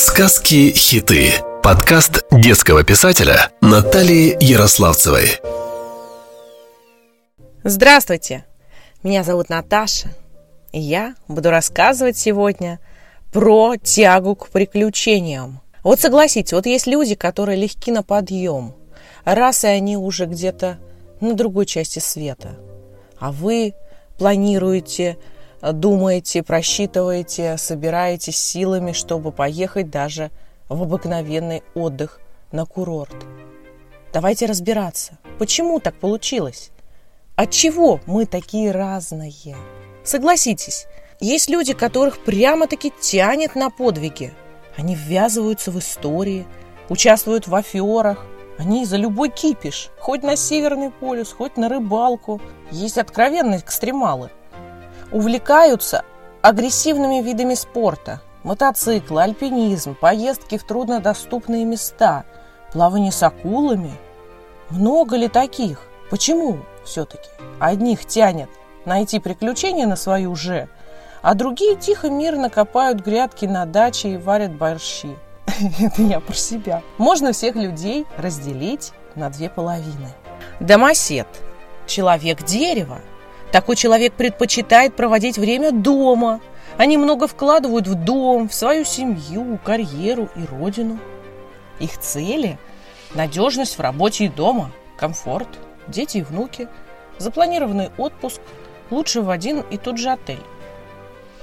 Сказки-хиты. 0.00 1.32
Подкаст 1.60 2.24
детского 2.30 2.84
писателя 2.84 3.50
Натальи 3.60 4.36
Ярославцевой. 4.38 5.40
Здравствуйте! 7.64 8.44
Меня 9.02 9.24
зовут 9.24 9.48
Наташа, 9.48 10.14
и 10.70 10.78
я 10.78 11.16
буду 11.26 11.50
рассказывать 11.50 12.16
сегодня 12.16 12.78
про 13.32 13.74
тягу 13.76 14.36
к 14.36 14.50
приключениям. 14.50 15.62
Вот 15.82 15.98
согласитесь, 15.98 16.52
вот 16.52 16.66
есть 16.66 16.86
люди, 16.86 17.16
которые 17.16 17.60
легки 17.60 17.90
на 17.90 18.04
подъем, 18.04 18.76
раз 19.24 19.64
и 19.64 19.66
они 19.66 19.96
уже 19.96 20.26
где-то 20.26 20.78
на 21.20 21.34
другой 21.34 21.66
части 21.66 21.98
света, 21.98 22.56
а 23.18 23.32
вы 23.32 23.74
планируете 24.16 25.18
думаете, 25.62 26.42
просчитываете, 26.42 27.56
собираетесь 27.56 28.38
силами, 28.38 28.92
чтобы 28.92 29.32
поехать 29.32 29.90
даже 29.90 30.30
в 30.68 30.82
обыкновенный 30.82 31.62
отдых 31.74 32.20
на 32.52 32.64
курорт. 32.64 33.14
Давайте 34.12 34.46
разбираться, 34.46 35.18
почему 35.38 35.80
так 35.80 35.96
получилось? 35.96 36.70
От 37.36 37.50
чего 37.50 38.00
мы 38.06 38.26
такие 38.26 38.70
разные? 38.70 39.56
Согласитесь, 40.04 40.86
есть 41.20 41.50
люди, 41.50 41.74
которых 41.74 42.24
прямо-таки 42.24 42.92
тянет 43.00 43.54
на 43.54 43.70
подвиги. 43.70 44.32
Они 44.76 44.94
ввязываются 44.94 45.70
в 45.70 45.78
истории, 45.78 46.46
участвуют 46.88 47.48
в 47.48 47.54
аферах, 47.54 48.24
они 48.58 48.84
за 48.86 48.96
любой 48.96 49.28
кипиш, 49.28 49.90
хоть 50.00 50.22
на 50.22 50.36
Северный 50.36 50.90
полюс, 50.90 51.32
хоть 51.32 51.56
на 51.56 51.68
рыбалку. 51.68 52.40
Есть 52.70 52.98
откровенные 52.98 53.60
экстремалы 53.60 54.30
увлекаются 55.12 56.04
агрессивными 56.42 57.22
видами 57.22 57.54
спорта. 57.54 58.20
Мотоциклы, 58.44 59.22
альпинизм, 59.22 59.94
поездки 59.94 60.56
в 60.58 60.64
труднодоступные 60.64 61.64
места, 61.64 62.24
плавание 62.72 63.12
с 63.12 63.22
акулами. 63.22 63.92
Много 64.70 65.16
ли 65.16 65.28
таких? 65.28 65.82
Почему 66.10 66.58
все-таки? 66.84 67.28
Одних 67.58 68.06
тянет 68.06 68.48
найти 68.84 69.18
приключения 69.18 69.86
на 69.86 69.96
свою 69.96 70.34
же, 70.34 70.68
а 71.20 71.34
другие 71.34 71.76
тихо 71.76 72.08
мирно 72.08 72.48
копают 72.48 73.00
грядки 73.00 73.44
на 73.44 73.66
даче 73.66 74.10
и 74.10 74.16
варят 74.16 74.52
борщи. 74.52 75.14
Это 75.80 76.02
я 76.02 76.20
про 76.20 76.34
себя. 76.34 76.82
Можно 76.96 77.32
всех 77.32 77.56
людей 77.56 78.06
разделить 78.16 78.92
на 79.14 79.28
две 79.28 79.50
половины. 79.50 80.08
Домосед– 80.60 81.26
человек-дерево– 81.86 83.00
такой 83.52 83.76
человек 83.76 84.12
предпочитает 84.14 84.94
проводить 84.94 85.38
время 85.38 85.72
дома. 85.72 86.40
Они 86.76 86.96
много 86.96 87.26
вкладывают 87.26 87.86
в 87.86 87.94
дом, 87.94 88.48
в 88.48 88.54
свою 88.54 88.84
семью, 88.84 89.58
карьеру 89.64 90.28
и 90.36 90.44
родину. 90.44 90.98
Их 91.80 91.98
цели– 91.98 92.58
надежность 93.14 93.78
в 93.78 93.80
работе 93.80 94.26
и 94.26 94.28
дома, 94.28 94.70
комфорт, 94.96 95.48
дети 95.86 96.18
и 96.18 96.22
внуки, 96.22 96.68
запланированный 97.18 97.90
отпуск, 97.98 98.40
лучше 98.90 99.22
в 99.22 99.30
один 99.30 99.60
и 99.70 99.76
тот 99.76 99.98
же 99.98 100.10
отель. 100.10 100.42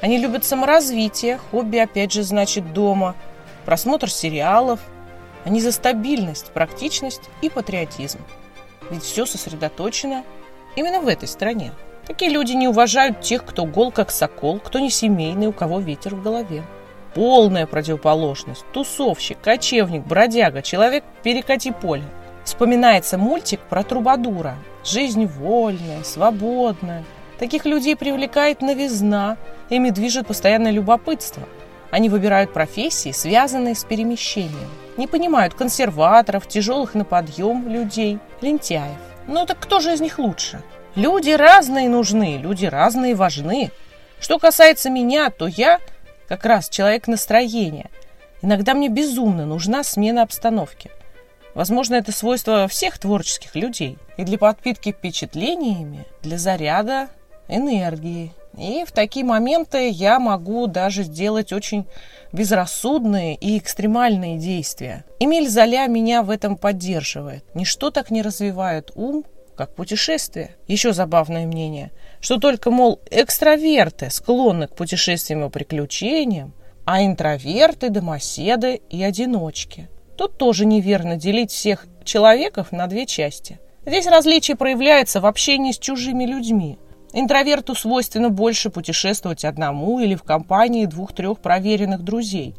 Они 0.02 0.18
любят 0.18 0.46
саморазвитие, 0.46 1.40
хобби 1.52 1.78
опять 1.78 2.12
же 2.12 2.24
значит 2.24 2.74
дома, 2.74 3.16
просмотр 3.66 4.10
сериалов. 4.10 4.80
Они 5.46 5.62
за 5.62 5.72
стабильность, 5.72 6.52
практичность 6.52 7.22
и 7.42 7.50
патриотизм. 7.50 8.20
Ведь 8.90 9.04
все 9.04 9.26
сосредоточено 9.26 10.24
именно 10.76 11.02
в 11.02 11.08
этой 11.08 11.28
стране. 11.28 11.72
Такие 12.08 12.32
люди 12.32 12.54
не 12.54 12.68
уважают 12.68 13.22
тех, 13.22 13.44
кто 13.44 13.66
гол 13.66 13.92
как 13.92 14.12
сокол, 14.12 14.60
кто 14.60 14.80
не 14.80 14.92
семейный, 14.92 15.48
у 15.48 15.52
кого 15.52 15.80
ветер 15.80 16.14
в 16.16 16.22
голове. 16.22 16.64
Полная 17.16 17.66
противоположность. 17.66 18.66
Тусовщик, 18.74 19.40
кочевник, 19.42 20.06
бродяга, 20.06 20.62
человек 20.62 21.04
перекати 21.24 21.72
поле. 21.72 22.04
Вспоминается 22.44 23.18
мультик 23.18 23.60
про 23.62 23.84
Трубадура. 23.84 24.56
Жизнь 24.84 25.26
вольная, 25.26 26.04
свободная. 26.04 27.04
Таких 27.40 27.66
людей 27.66 27.96
привлекает 27.96 28.62
новизна, 28.62 29.38
ими 29.70 29.90
движет 29.90 30.28
постоянное 30.28 30.72
любопытство. 30.72 31.44
Они 31.90 32.10
выбирают 32.10 32.54
профессии, 32.54 33.12
связанные 33.12 33.74
с 33.74 33.84
перемещением. 33.84 34.70
Не 34.98 35.08
понимают 35.08 35.56
консерваторов, 35.56 36.48
тяжелых 36.48 36.94
на 36.94 37.04
подъем 37.04 37.68
людей, 37.68 38.20
лентяев. 38.42 38.98
Ну 39.28 39.46
так 39.46 39.60
кто 39.60 39.80
же 39.80 39.94
из 39.94 40.02
них 40.02 40.20
лучше? 40.20 40.62
Люди 40.96 41.32
разные 41.32 41.90
нужны, 41.90 42.38
люди 42.38 42.66
разные 42.66 43.16
важны. 43.16 43.72
Что 44.22 44.40
касается 44.40 44.90
меня, 44.90 45.30
то 45.30 45.46
я 45.46 45.80
как 46.30 46.46
раз 46.46 46.70
человек 46.70 47.08
настроения. 47.08 47.90
Иногда 48.42 48.74
мне 48.74 48.88
безумно 48.88 49.46
нужна 49.46 49.84
смена 49.84 50.22
обстановки. 50.22 50.90
Возможно, 51.54 51.96
это 51.96 52.14
свойство 52.14 52.68
всех 52.70 52.98
творческих 52.98 53.56
людей. 53.56 53.98
И 54.16 54.24
для 54.24 54.38
подпитки 54.38 54.94
впечатлениями, 54.94 56.06
для 56.22 56.38
заряда 56.38 57.10
энергии. 57.50 58.34
И 58.58 58.86
в 58.88 58.94
такие 58.94 59.26
моменты 59.26 59.90
я 59.90 60.18
могу 60.20 60.68
даже 60.68 61.04
сделать 61.04 61.52
очень 61.52 61.86
безрассудные 62.32 63.36
и 63.36 63.58
экстремальные 63.58 64.38
действия. 64.38 65.04
Эмиль 65.20 65.50
Золя 65.50 65.88
меня 65.88 66.24
в 66.24 66.30
этом 66.30 66.56
поддерживает. 66.56 67.44
Ничто 67.54 67.92
так 67.92 68.12
не 68.12 68.22
развивает 68.22 68.92
ум, 68.96 69.26
как 69.56 69.74
путешествие. 69.74 70.56
Еще 70.68 70.94
забавное 70.94 71.48
мнение, 71.48 71.92
что 72.20 72.38
только, 72.38 72.72
мол, 72.72 73.00
экстраверты 73.10 74.10
склонны 74.10 74.68
к 74.68 74.76
путешествиям 74.76 75.46
и 75.46 75.50
приключениям, 75.50 76.54
а 76.86 77.04
интроверты, 77.04 77.90
домоседы 77.90 78.82
и 78.90 79.04
одиночки. 79.04 79.90
Тут 80.18 80.38
тоже 80.38 80.66
неверно 80.66 81.18
делить 81.18 81.52
всех 81.52 81.88
человеков 82.04 82.72
на 82.72 82.88
две 82.88 83.06
части. 83.06 83.60
Здесь 83.86 84.08
различие 84.08 84.56
проявляется 84.56 85.20
в 85.20 85.26
общении 85.26 85.72
с 85.72 85.78
чужими 85.78 86.26
людьми. 86.26 86.78
Интроверту 87.14 87.76
свойственно 87.76 88.30
больше 88.30 88.70
путешествовать 88.70 89.46
одному 89.46 90.00
или 90.00 90.16
в 90.16 90.24
компании 90.24 90.86
двух-трех 90.86 91.40
проверенных 91.40 92.04
друзей, 92.04 92.56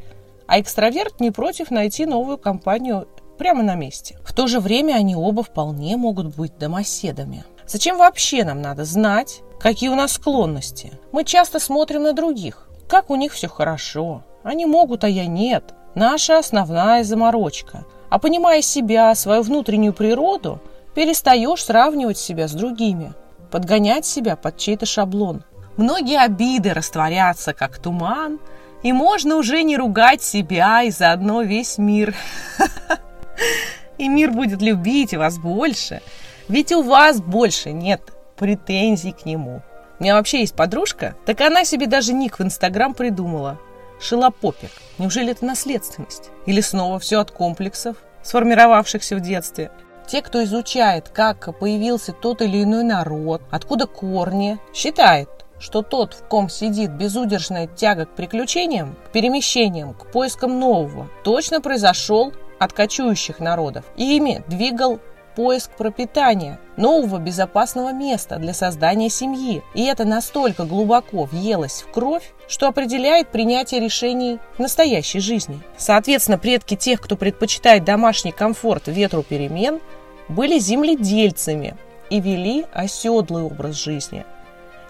а 0.47 0.61
экстраверт 0.61 1.21
не 1.21 1.31
против 1.31 1.71
найти 1.71 2.07
новую 2.07 2.39
компанию 2.39 3.09
прямо 3.37 3.63
на 3.63 3.75
месте. 3.75 4.19
В 4.25 4.33
то 4.33 4.47
же 4.47 4.61
время 4.61 4.95
они 4.95 5.15
оба 5.15 5.43
вполне 5.43 5.97
могут 5.97 6.35
быть 6.35 6.59
домоседами. 6.59 7.45
Зачем 7.67 7.99
вообще 7.99 8.45
нам 8.45 8.63
надо 8.63 8.85
знать, 8.85 9.43
какие 9.59 9.89
у 9.89 9.95
нас 9.95 10.13
склонности? 10.13 10.93
Мы 11.13 11.25
часто 11.25 11.59
смотрим 11.59 12.03
на 12.03 12.13
других, 12.13 12.69
как 12.89 13.11
у 13.11 13.17
них 13.17 13.33
все 13.33 13.49
хорошо. 13.49 14.23
Они 14.43 14.67
могут, 14.67 15.03
а 15.05 15.09
я 15.09 15.27
нет. 15.27 15.75
Наша 15.95 16.39
основная 16.39 17.03
заморочка. 17.03 17.85
А 18.09 18.19
понимая 18.19 18.63
себя, 18.63 19.15
свою 19.15 19.43
внутреннюю 19.43 19.93
природу, 19.93 20.61
перестаешь 20.95 21.65
сравнивать 21.65 22.19
себя 22.19 22.47
с 22.47 22.53
другими, 22.53 23.15
подгонять 23.51 24.07
себя 24.07 24.37
под 24.37 24.57
чей-то 24.57 24.87
шаблон. 24.87 25.43
Многие 25.77 26.21
обиды 26.21 26.73
растворятся, 26.73 27.53
как 27.53 27.79
туман, 27.79 28.39
и 28.83 28.93
можно 28.93 29.37
уже 29.37 29.63
не 29.63 29.77
ругать 29.77 30.23
себя 30.23 30.83
и 30.83 30.91
заодно 30.91 31.43
весь 31.43 31.79
мир. 31.79 32.15
И 33.99 34.09
мир 34.09 34.31
будет 34.31 34.63
любить 34.63 35.15
вас 35.15 35.39
больше. 35.39 36.03
Ведь 36.49 36.73
у 36.73 36.83
вас 36.83 37.21
больше 37.21 37.73
нет 37.73 38.01
претензий 38.37 39.13
к 39.13 39.25
нему. 39.25 39.63
У 39.99 40.03
меня 40.03 40.15
вообще 40.15 40.41
есть 40.41 40.55
подружка, 40.55 41.17
так 41.25 41.41
она 41.41 41.65
себе 41.65 41.87
даже 41.87 42.13
ник 42.13 42.39
в 42.39 42.43
Инстаграм 42.43 42.93
придумала. 42.93 43.59
Шилопопик. 43.99 44.71
Неужели 44.99 45.33
это 45.33 45.47
наследственность? 45.47 46.31
Или 46.45 46.61
снова 46.61 46.99
все 46.99 47.21
от 47.21 47.31
комплексов, 47.31 47.97
сформировавшихся 48.23 49.17
в 49.17 49.21
детстве? 49.21 49.71
Те, 50.07 50.21
кто 50.21 50.45
изучает, 50.45 51.09
как 51.09 51.59
появился 51.59 52.13
тот 52.13 52.43
или 52.43 52.63
иной 52.63 52.85
народ, 52.85 53.43
откуда 53.51 53.87
корни, 53.87 54.59
считает, 54.75 55.29
что 55.59 55.83
тот, 55.83 56.15
в 56.15 56.29
ком 56.29 56.49
сидит 56.49 56.91
безудержная 56.93 57.67
тяга 57.67 58.05
к 58.05 58.15
приключениям, 58.15 58.97
к 59.07 59.13
перемещениям, 59.13 59.95
к 59.95 60.13
поискам 60.13 60.61
нового, 60.61 61.09
точно 61.25 61.61
произошел 61.61 62.33
от 62.59 62.73
кочующих 62.73 63.41
народов. 63.41 63.85
Ими 63.97 64.43
двигал 64.49 65.01
поиск 65.37 65.71
пропитания, 65.77 66.59
нового 66.77 67.19
безопасного 67.19 67.93
места 67.93 68.37
для 68.39 68.55
создания 68.55 69.11
семьи. 69.11 69.63
И 69.75 69.85
это 69.85 70.05
настолько 70.05 70.65
глубоко 70.65 71.25
въелось 71.25 71.83
в 71.83 71.93
кровь, 71.93 72.33
что 72.49 72.67
определяет 72.67 73.29
принятие 73.29 73.81
решений 73.81 74.39
в 74.57 74.61
настоящей 74.61 75.21
жизни. 75.21 75.61
Соответственно, 75.77 76.39
предки 76.39 76.75
тех, 76.75 77.01
кто 77.01 77.17
предпочитает 77.17 77.85
домашний 77.85 78.33
комфорт 78.33 78.89
ветру 78.89 79.23
перемен, 79.23 79.81
были 80.29 80.59
земледельцами 80.59 81.77
и 82.09 82.21
вели 82.21 82.65
оседлый 82.73 83.43
образ 83.43 83.77
жизни. 83.77 84.25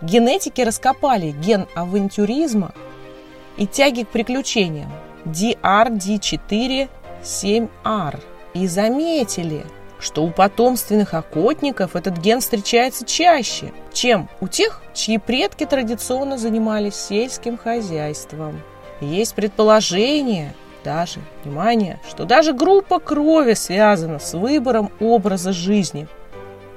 Генетики 0.00 0.60
раскопали 0.60 1.32
ген 1.32 1.66
авантюризма 1.74 2.72
и 3.56 3.66
тяги 3.66 4.02
к 4.02 4.08
приключениям 4.08 4.92
DRD4 5.24 6.88
7R 7.22 8.20
и 8.54 8.66
заметили, 8.66 9.64
что 9.98 10.24
у 10.24 10.30
потомственных 10.30 11.14
охотников 11.14 11.96
этот 11.96 12.18
ген 12.18 12.40
встречается 12.40 13.04
чаще, 13.04 13.72
чем 13.92 14.28
у 14.40 14.48
тех, 14.48 14.82
чьи 14.94 15.18
предки 15.18 15.64
традиционно 15.64 16.38
занимались 16.38 16.96
сельским 16.96 17.56
хозяйством. 17.56 18.60
Есть 19.00 19.34
предположение, 19.34 20.54
даже, 20.84 21.20
внимание, 21.42 21.98
что 22.08 22.24
даже 22.24 22.52
группа 22.52 23.00
крови 23.00 23.54
связана 23.54 24.18
с 24.18 24.34
выбором 24.34 24.90
образа 25.00 25.52
жизни. 25.52 26.06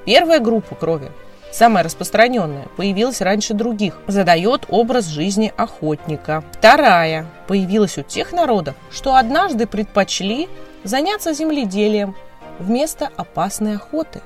Первая 0.06 0.39
группа 0.39 0.75
крови, 0.75 1.12
самая 1.51 1.84
распространенная, 1.84 2.68
появилась 2.78 3.22
раньше 3.22 3.54
других, 3.54 4.00
задает 4.07 4.66
образ 4.69 5.06
жизни 5.06 5.54
охотника. 5.56 6.44
Вторая 6.51 7.25
появилась 7.48 7.98
у 7.98 8.04
тех 8.04 8.31
народов, 8.31 8.75
что 8.92 9.16
однажды 9.16 9.68
предпочли 9.68 10.48
заняться 10.84 11.34
земледелием 11.34 12.16
вместо 12.60 13.10
опасной 13.16 13.75
охоты. 13.75 14.22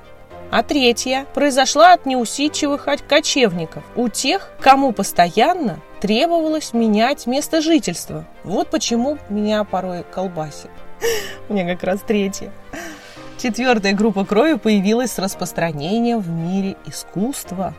А 0.50 0.62
третья 0.62 1.26
произошла 1.34 1.94
от 1.94 2.06
неусидчивых 2.06 2.86
кочевников, 3.08 3.82
у 3.96 4.08
тех, 4.08 4.50
кому 4.60 4.92
постоянно 4.92 5.80
требовалось 6.00 6.72
менять 6.72 7.26
место 7.26 7.60
жительства. 7.60 8.24
Вот 8.44 8.68
почему 8.68 9.18
меня 9.30 9.64
порой 9.64 10.04
колбасит. 10.04 10.70
Мне 11.48 11.64
как 11.64 11.82
раз 11.82 12.00
третья. 12.06 12.52
Четвертая 13.44 13.92
группа 13.92 14.24
крови 14.24 14.54
появилась 14.54 15.12
с 15.12 15.18
распространением 15.18 16.20
в 16.20 16.30
мире 16.30 16.78
искусства. 16.86 17.74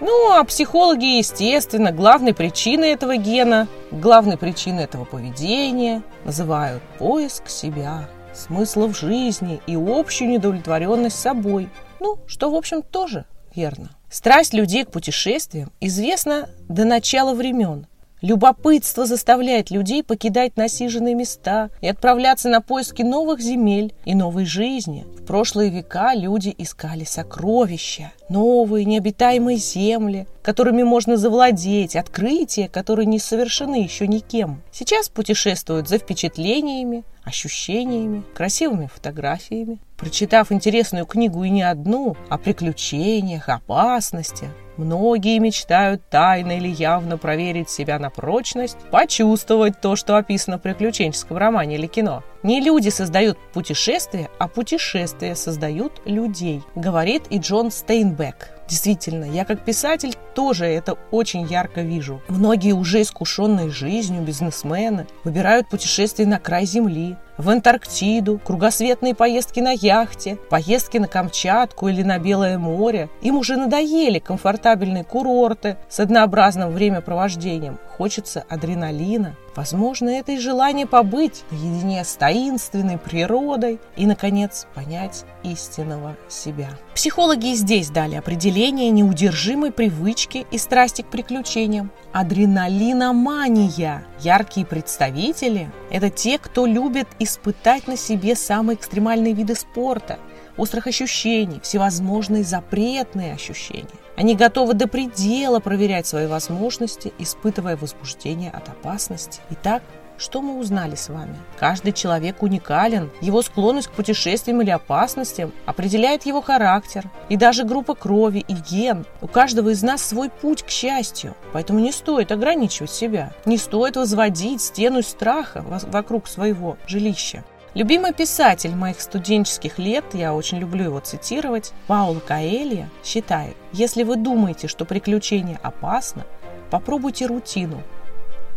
Ну, 0.00 0.32
а 0.32 0.42
психологи, 0.42 1.18
естественно, 1.18 1.92
главной 1.92 2.34
причиной 2.34 2.88
этого 2.88 3.16
гена, 3.16 3.68
главной 3.92 4.36
причиной 4.36 4.82
этого 4.82 5.04
поведения 5.04 6.02
называют 6.24 6.82
поиск 6.98 7.48
себя, 7.48 8.08
смысла 8.34 8.88
в 8.88 8.98
жизни 8.98 9.60
и 9.68 9.76
общую 9.76 10.30
недовлетворенность 10.30 11.20
собой. 11.20 11.68
Ну, 12.00 12.18
что, 12.26 12.50
в 12.50 12.56
общем, 12.56 12.82
тоже 12.82 13.24
верно. 13.54 13.90
Страсть 14.10 14.52
людей 14.52 14.84
к 14.84 14.90
путешествиям 14.90 15.70
известна 15.80 16.48
до 16.68 16.84
начала 16.84 17.34
времен. 17.34 17.86
Любопытство 18.24 19.04
заставляет 19.04 19.70
людей 19.70 20.02
покидать 20.02 20.56
насиженные 20.56 21.14
места 21.14 21.68
и 21.82 21.88
отправляться 21.88 22.48
на 22.48 22.62
поиски 22.62 23.02
новых 23.02 23.42
земель 23.42 23.92
и 24.06 24.14
новой 24.14 24.46
жизни. 24.46 25.04
В 25.18 25.26
прошлые 25.26 25.68
века 25.68 26.14
люди 26.14 26.54
искали 26.56 27.04
сокровища, 27.04 28.12
новые 28.30 28.86
необитаемые 28.86 29.58
земли, 29.58 30.26
которыми 30.40 30.84
можно 30.84 31.18
завладеть, 31.18 31.96
открытия, 31.96 32.66
которые 32.66 33.04
не 33.04 33.18
совершены 33.18 33.82
еще 33.82 34.08
никем. 34.08 34.62
Сейчас 34.72 35.10
путешествуют 35.10 35.90
за 35.90 35.98
впечатлениями, 35.98 37.04
ощущениями, 37.24 38.22
красивыми 38.34 38.86
фотографиями. 38.86 39.78
Прочитав 39.96 40.52
интересную 40.52 41.06
книгу 41.06 41.44
и 41.44 41.50
не 41.50 41.62
одну, 41.62 42.16
о 42.28 42.38
приключениях, 42.38 43.48
опасностях, 43.48 44.50
Многие 44.76 45.38
мечтают 45.38 46.02
тайно 46.10 46.56
или 46.56 46.66
явно 46.66 47.16
проверить 47.16 47.70
себя 47.70 48.00
на 48.00 48.10
прочность, 48.10 48.76
почувствовать 48.90 49.80
то, 49.80 49.94
что 49.94 50.16
описано 50.16 50.58
в 50.58 50.62
приключенческом 50.62 51.36
романе 51.36 51.76
или 51.76 51.86
кино. 51.86 52.24
Не 52.44 52.60
люди 52.60 52.90
создают 52.90 53.38
путешествия, 53.54 54.28
а 54.38 54.48
путешествия 54.48 55.34
создают 55.34 56.02
людей, 56.04 56.62
говорит 56.74 57.22
и 57.30 57.38
Джон 57.38 57.70
Стейнбек. 57.70 58.50
Действительно, 58.68 59.24
я 59.24 59.46
как 59.46 59.64
писатель 59.64 60.14
тоже 60.34 60.66
это 60.66 60.98
очень 61.10 61.46
ярко 61.46 61.80
вижу. 61.80 62.20
Многие 62.28 62.72
уже 62.72 63.00
искушенные 63.00 63.70
жизнью 63.70 64.22
бизнесмены 64.22 65.06
выбирают 65.24 65.70
путешествия 65.70 66.26
на 66.26 66.38
край 66.38 66.66
земли, 66.66 67.16
в 67.38 67.48
Антарктиду, 67.48 68.38
кругосветные 68.44 69.14
поездки 69.14 69.60
на 69.60 69.72
яхте, 69.72 70.36
поездки 70.50 70.98
на 70.98 71.08
Камчатку 71.08 71.88
или 71.88 72.02
на 72.02 72.18
Белое 72.18 72.58
море. 72.58 73.08
Им 73.22 73.38
уже 73.38 73.56
надоели 73.56 74.18
комфортабельные 74.18 75.04
курорты 75.04 75.78
с 75.88 75.98
однообразным 75.98 76.70
времяпровождением. 76.70 77.78
Хочется 77.96 78.44
адреналина. 78.48 79.34
Возможно, 79.56 80.08
это 80.08 80.32
и 80.32 80.38
желание 80.38 80.86
побыть 80.86 81.44
наедине 81.50 82.04
с 82.04 82.14
таинственной 82.14 82.98
природой 82.98 83.80
и, 83.96 84.04
наконец, 84.06 84.66
понять 84.74 85.24
истинного 85.44 86.16
себя. 86.28 86.70
Психологи 86.94 87.52
и 87.52 87.54
здесь 87.54 87.90
дали 87.90 88.16
определение 88.16 88.90
неудержимой 88.90 89.70
привычки 89.70 90.46
и 90.50 90.58
страсти 90.58 91.02
к 91.02 91.06
приключениям. 91.06 91.92
Адреналиномания. 92.12 94.04
Яркие 94.20 94.66
представители– 94.66 95.70
это 95.90 96.10
те, 96.10 96.38
кто 96.38 96.66
любит 96.66 97.08
испытать 97.18 97.86
на 97.86 97.96
себе 97.96 98.34
самые 98.34 98.76
экстремальные 98.76 99.34
виды 99.34 99.54
спорта, 99.54 100.18
острых 100.56 100.86
ощущений, 100.86 101.60
всевозможные 101.62 102.44
запретные 102.44 103.34
ощущения. 103.34 103.88
Они 104.16 104.36
готовы 104.36 104.74
до 104.74 104.86
предела 104.86 105.58
проверять 105.60 106.06
свои 106.06 106.26
возможности, 106.26 107.12
испытывая 107.18 107.76
возбуждение 107.76 108.50
от 108.50 108.68
опасности. 108.68 109.40
Итак, 109.50 109.82
что 110.16 110.40
мы 110.40 110.60
узнали 110.60 110.94
с 110.94 111.08
вами? 111.08 111.34
Каждый 111.58 111.92
человек 111.92 112.42
уникален. 112.42 113.10
Его 113.20 113.42
склонность 113.42 113.88
к 113.88 113.92
путешествиям 113.92 114.62
или 114.62 114.70
опасностям 114.70 115.52
определяет 115.66 116.24
его 116.24 116.40
характер. 116.40 117.10
И 117.28 117.36
даже 117.36 117.64
группа 117.64 117.96
крови 117.96 118.44
и 118.46 118.54
ген. 118.54 119.06
У 119.20 119.26
каждого 119.26 119.70
из 119.70 119.82
нас 119.82 120.02
свой 120.02 120.30
путь 120.30 120.62
к 120.62 120.70
счастью. 120.70 121.34
Поэтому 121.52 121.80
не 121.80 121.90
стоит 121.90 122.30
ограничивать 122.30 122.92
себя. 122.92 123.32
Не 123.44 123.58
стоит 123.58 123.96
возводить 123.96 124.62
стену 124.62 125.02
страха 125.02 125.64
вокруг 125.66 126.28
своего 126.28 126.76
жилища. 126.86 127.42
Любимый 127.74 128.12
писатель 128.12 128.72
моих 128.72 129.00
студенческих 129.00 129.80
лет, 129.80 130.04
я 130.12 130.32
очень 130.32 130.58
люблю 130.58 130.84
его 130.84 131.00
цитировать, 131.00 131.72
Паул 131.88 132.20
Каэлья, 132.20 132.88
считает, 133.02 133.56
если 133.72 134.04
вы 134.04 134.14
думаете, 134.14 134.68
что 134.68 134.84
приключение 134.84 135.58
опасно, 135.60 136.24
попробуйте 136.70 137.26
рутину. 137.26 137.82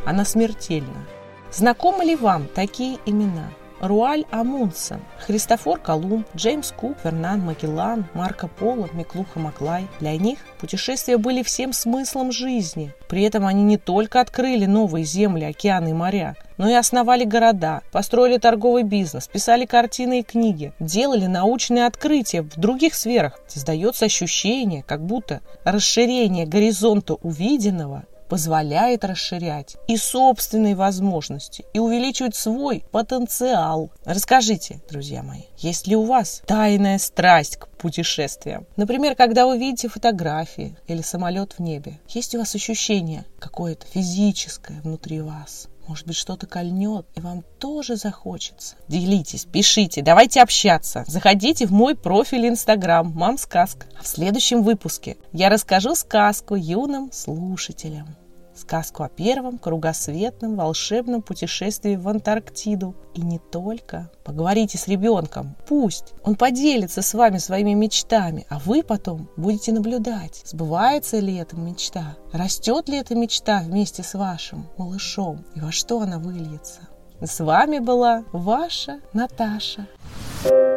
Она 0.05 0.23
смертельна. 0.23 1.07
Знакомы 1.51 2.05
ли 2.05 2.15
вам 2.15 2.47
такие 2.47 2.99
имена? 3.07 3.49
Руаль 3.79 4.25
Амундсен, 4.31 5.01
Христофор 5.19 5.79
Колумб, 5.79 6.27
Джеймс 6.35 6.71
Кук, 6.71 6.97
Фернан 7.03 7.41
Магеллан, 7.41 8.05
Марко 8.13 8.47
Поло, 8.47 8.87
Миклуха 8.93 9.39
Маклай. 9.39 9.87
Для 9.99 10.15
них 10.17 10.39
путешествия 10.59 11.17
были 11.17 11.41
всем 11.41 11.73
смыслом 11.73 12.31
жизни. 12.31 12.91
При 13.07 13.23
этом 13.23 13.45
они 13.45 13.63
не 13.63 13.77
только 13.77 14.21
открыли 14.21 14.65
новые 14.65 15.05
земли, 15.05 15.43
океаны 15.43 15.89
и 15.89 15.93
моря, 15.93 16.35
но 16.57 16.69
и 16.69 16.74
основали 16.74 17.24
города, 17.24 17.81
построили 17.92 18.38
торговый 18.38 18.83
бизнес, 18.83 19.27
писали 19.27 19.65
картины 19.65 20.19
и 20.19 20.24
книги, 20.24 20.74
делали 20.80 21.25
научные 21.27 21.86
открытия 21.86 22.42
в 22.42 22.59
других 22.59 22.95
сферах. 22.95 23.39
Создается 23.48 24.06
ощущение, 24.06 24.83
как 24.83 25.06
будто 25.06 25.42
расширение 25.63 26.45
горизонта 26.45 27.15
увиденного 27.15 28.06
позволяет 28.27 29.06
расширять 29.06 29.77
и 29.88 29.98
собственные 29.98 30.75
возможности, 30.75 31.65
и 31.74 31.80
увеличивать 31.80 32.36
свой 32.36 32.83
потенциал. 32.92 33.89
Расскажите, 34.06 34.81
друзья 34.89 35.24
мои, 35.24 35.43
есть 35.58 35.88
ли 35.88 35.96
у 35.96 36.03
вас 36.03 36.41
тайная 36.46 36.98
страсть 36.98 37.58
к 37.58 37.67
путешествиям? 37.67 38.65
Например, 38.75 39.15
когда 39.15 39.46
вы 39.46 39.58
видите 39.58 39.88
фотографии 39.88 40.77
или 40.88 41.01
самолет 41.01 41.53
в 41.53 41.60
небе, 41.60 42.00
есть 42.10 42.36
у 42.36 42.39
вас 42.39 42.53
ощущение 42.55 43.25
какое-то 43.39 43.86
физическое 43.88 44.81
внутри 44.81 45.22
вас? 45.22 45.67
Может 45.88 46.06
быть, 46.06 46.17
что-то 46.17 46.48
кольнет, 46.48 47.06
и 47.15 47.22
вам 47.22 47.44
тоже 47.60 47.96
захочется. 47.96 48.75
Делитесь, 48.88 49.46
пишите, 49.46 50.01
давайте 50.01 50.41
общаться. 50.41 51.06
Заходите 51.08 51.65
в 51.65 51.72
мой 51.72 51.96
профиль 51.96 52.48
Инстаграм 52.48 53.10
«Мам 53.15 53.38
Сказка». 53.38 53.88
А 53.98 54.03
в 54.03 54.08
следующем 54.08 54.63
выпуске 54.63 55.17
я 55.32 55.50
расскажу 55.50 55.96
сказку 55.96 56.56
юным 56.56 57.12
слушателям. 57.13 58.08
Сказку 58.57 59.03
о 59.03 59.09
первом 59.09 59.59
кругосветном 59.59 60.55
волшебном 60.55 61.21
путешествии 61.21 61.95
в 61.95 62.07
Антарктиду. 62.07 62.95
И 63.13 63.21
не 63.21 63.37
только. 63.37 64.09
Поговорите 64.23 64.77
с 64.77 64.87
ребенком. 64.87 65.55
Пусть 65.67 66.13
он 66.23 66.35
поделится 66.35 67.01
с 67.01 67.13
вами 67.13 67.37
своими 67.37 67.73
мечтами, 67.73 68.45
а 68.49 68.59
вы 68.59 68.83
потом 68.83 69.29
будете 69.37 69.71
наблюдать, 69.71 70.41
сбывается 70.45 71.19
ли 71.19 71.35
эта 71.35 71.55
мечта, 71.55 72.17
растет 72.33 72.89
ли 72.89 72.97
эта 72.97 73.15
мечта 73.15 73.61
вместе 73.63 74.03
с 74.03 74.13
вашим 74.15 74.67
малышом 74.77 75.45
и 75.55 75.59
во 75.59 75.71
что 75.71 76.01
она 76.01 76.17
выльется. 76.17 76.81
С 77.21 77.39
вами 77.39 77.79
была 77.79 78.23
ваша 78.31 78.99
Наташа. 79.13 79.87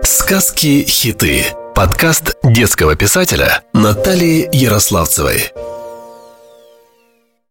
Сказки-хиты. 0.02 1.44
Подкаст 1.74 2.36
детского 2.44 2.96
писателя 2.96 3.62
Натальи 3.72 4.48
Ярославцевой. 4.52 5.52